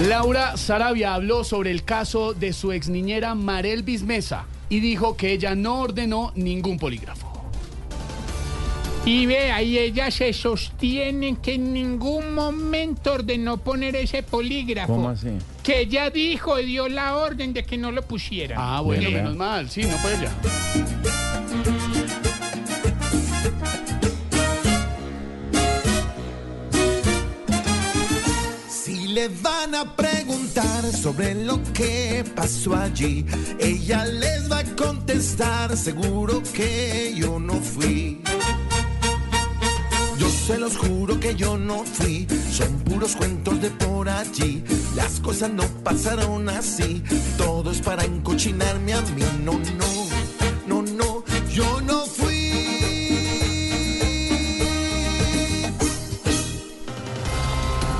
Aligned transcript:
Laura 0.00 0.58
Sarabia 0.58 1.14
habló 1.14 1.42
sobre 1.42 1.70
el 1.70 1.82
caso 1.82 2.34
de 2.34 2.52
su 2.52 2.70
ex 2.72 2.90
niñera 2.90 3.34
Marel 3.34 3.82
Bismesa 3.82 4.44
y 4.68 4.80
dijo 4.80 5.16
que 5.16 5.32
ella 5.32 5.54
no 5.54 5.80
ordenó 5.80 6.32
ningún 6.34 6.78
polígrafo. 6.78 7.32
Y 9.06 9.24
ve, 9.24 9.52
ahí 9.52 9.78
ella 9.78 10.10
se 10.10 10.34
sostiene 10.34 11.36
que 11.40 11.54
en 11.54 11.72
ningún 11.72 12.34
momento 12.34 13.14
ordenó 13.14 13.56
poner 13.56 13.96
ese 13.96 14.22
polígrafo. 14.22 14.94
¿Cómo 14.96 15.08
así? 15.08 15.28
Que 15.62 15.82
ella 15.82 16.10
dijo 16.10 16.58
y 16.58 16.66
dio 16.66 16.88
la 16.88 17.16
orden 17.16 17.54
de 17.54 17.64
que 17.64 17.78
no 17.78 17.90
lo 17.90 18.02
pusieran. 18.02 18.58
Ah, 18.60 18.80
bueno, 18.82 19.02
Bien. 19.02 19.14
menos 19.14 19.36
mal. 19.36 19.70
Sí, 19.70 19.82
no 19.84 19.96
fue 19.96 20.12
ella. 20.14 20.32
Le 29.16 29.28
van 29.28 29.74
a 29.74 29.96
preguntar 29.96 30.84
sobre 30.92 31.34
lo 31.34 31.62
que 31.72 32.22
pasó 32.34 32.76
allí, 32.76 33.24
ella 33.58 34.04
les 34.04 34.52
va 34.52 34.58
a 34.58 34.64
contestar, 34.76 35.74
seguro 35.74 36.42
que 36.52 37.14
yo 37.16 37.38
no 37.38 37.54
fui. 37.54 38.20
Yo 40.18 40.28
se 40.28 40.58
los 40.58 40.76
juro 40.76 41.18
que 41.18 41.34
yo 41.34 41.56
no 41.56 41.82
fui, 41.84 42.26
son 42.52 42.70
puros 42.80 43.16
cuentos 43.16 43.58
de 43.62 43.70
por 43.70 44.06
allí. 44.10 44.62
Las 44.94 45.18
cosas 45.20 45.50
no 45.50 45.64
pasaron 45.82 46.50
así, 46.50 47.02
todo 47.38 47.70
es 47.70 47.80
para 47.80 48.04
encochinarme 48.04 48.92
a 48.92 49.00
mí. 49.00 49.22
No, 49.42 49.58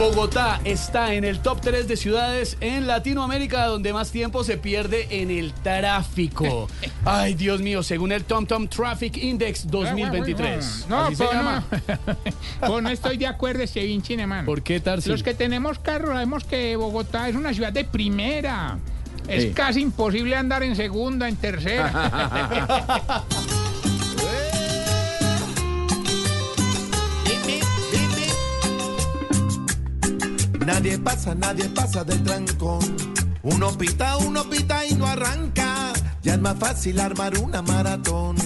Bogotá 0.00 0.62
está 0.64 1.12
en 1.12 1.24
el 1.24 1.40
top 1.40 1.60
3 1.60 1.86
de 1.86 1.94
ciudades 1.94 2.56
en 2.62 2.86
Latinoamérica 2.86 3.66
donde 3.66 3.92
más 3.92 4.10
tiempo 4.10 4.44
se 4.44 4.56
pierde 4.56 5.06
en 5.10 5.30
el 5.30 5.52
tráfico. 5.52 6.70
Ay, 7.04 7.34
Dios 7.34 7.60
mío, 7.60 7.82
según 7.82 8.10
el 8.10 8.24
TomTom 8.24 8.66
Traffic 8.66 9.18
Index 9.18 9.70
2023. 9.70 10.86
No, 10.88 11.00
Así 11.00 11.16
se 11.16 11.24
pues 11.24 11.36
llama. 11.36 11.64
no. 11.70 12.16
Pues 12.66 12.82
no 12.82 12.88
estoy 12.88 13.18
de 13.18 13.26
acuerdo, 13.26 13.62
ese 13.62 13.84
vinche, 13.84 14.26
man. 14.26 14.46
¿Por 14.46 14.62
qué, 14.62 14.80
Tarsi? 14.80 15.10
Los 15.10 15.22
que 15.22 15.34
tenemos 15.34 15.78
carro 15.78 16.14
sabemos 16.14 16.44
que 16.44 16.76
Bogotá 16.76 17.28
es 17.28 17.36
una 17.36 17.52
ciudad 17.52 17.70
de 17.70 17.84
primera. 17.84 18.78
Es 19.28 19.54
casi 19.54 19.82
imposible 19.82 20.34
andar 20.34 20.62
en 20.62 20.76
segunda, 20.76 21.28
en 21.28 21.36
tercera. 21.36 23.22
Nadie 30.70 30.98
pasa, 30.98 31.34
nadie 31.34 31.68
pasa 31.70 32.04
del 32.04 32.22
trancón. 32.22 32.78
Uno 33.42 33.76
pita, 33.76 34.16
uno 34.18 34.48
pita 34.48 34.86
y 34.86 34.94
no 34.94 35.04
arranca. 35.04 35.92
Ya 36.22 36.34
es 36.34 36.40
más 36.40 36.56
fácil 36.60 37.00
armar 37.00 37.36
una 37.38 37.60
maratón 37.60 38.36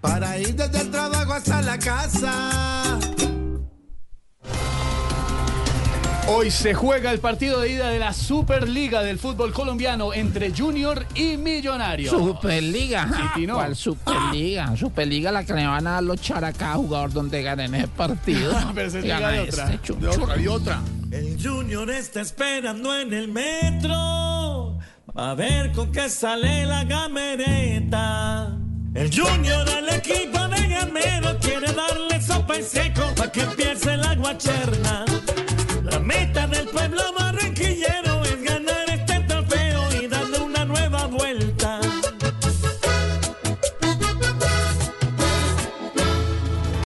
para 0.00 0.38
ir 0.38 0.54
desde 0.54 0.80
el 0.80 0.90
trabajo 0.90 1.34
hasta 1.34 1.60
la 1.60 1.78
casa. 1.78 2.98
Hoy 6.26 6.50
se 6.50 6.72
juega 6.72 7.10
el 7.12 7.20
partido 7.20 7.60
de 7.60 7.72
ida 7.72 7.90
de 7.90 7.98
la 7.98 8.14
Superliga 8.14 9.02
del 9.02 9.18
fútbol 9.18 9.52
colombiano 9.52 10.14
entre 10.14 10.56
Junior 10.56 11.04
y 11.14 11.36
Millonario. 11.36 12.10
Superliga. 12.10 13.10
Sí, 13.14 13.22
Tino. 13.40 13.54
¿Cuál 13.56 13.76
Superliga? 13.76 14.74
Superliga 14.74 15.30
la 15.30 15.44
que 15.44 15.52
le 15.52 15.66
van 15.66 15.86
a 15.86 15.92
dar 15.92 16.02
los 16.02 16.18
characá 16.18 16.74
jugador 16.76 17.12
donde 17.12 17.42
ganen 17.42 17.74
ese 17.74 17.88
partido. 17.88 18.54
Pero 18.74 18.88
es 18.88 18.94
Gana 18.94 19.02
liga 19.02 19.28
de 19.32 19.40
otra. 19.40 19.64
este 19.64 19.82
chuncho. 19.82 20.40
y 20.40 20.46
otra. 20.46 20.80
El 21.10 21.42
Junior 21.42 21.90
está 21.90 22.20
esperando 22.20 22.94
en 22.94 23.14
el 23.14 23.28
metro 23.28 24.78
a 25.14 25.34
ver 25.34 25.72
con 25.72 25.90
qué 25.90 26.10
sale 26.10 26.66
la 26.66 26.84
gamereta. 26.84 28.54
El 28.94 29.10
Junior 29.10 29.66
al 29.70 29.88
equipo 29.88 30.38
de 30.48 30.68
Gamero 30.68 31.38
quiere 31.40 31.72
darle 31.72 32.20
sopa 32.20 32.58
y 32.58 32.62
seco 32.62 33.02
para 33.16 33.32
que 33.32 33.40
empiece 33.40 33.96
la 33.96 34.14
guacherna. 34.16 35.04